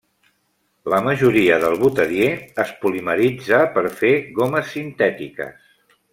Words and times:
La 0.93 1.01
majoria 1.07 1.59
del 1.63 1.75
butadiè 1.83 2.31
es 2.65 2.73
polimeritza 2.87 3.61
per 3.77 3.85
fer 4.01 4.13
gomes 4.41 4.73
sintètiques. 4.79 5.71